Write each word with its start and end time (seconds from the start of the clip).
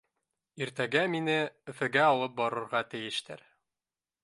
Иртәгә 0.65 1.03
мине 1.15 1.35
Өфөгә 1.73 2.03
алып 2.15 2.35
барырға 2.41 2.83
тейештәр. 2.95 3.47